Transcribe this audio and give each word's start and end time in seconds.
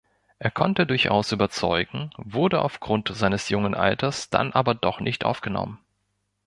Er 0.39 0.49
konnte 0.49 0.87
durchaus 0.87 1.31
überzeugen, 1.31 2.09
wurde 2.17 2.63
aufgrund 2.63 3.09
seines 3.15 3.49
jungen 3.49 3.75
Alters 3.75 4.31
dann 4.31 4.51
aber 4.51 4.73
doch 4.73 4.99
nicht 4.99 5.25
aufgenommen. 5.25 5.77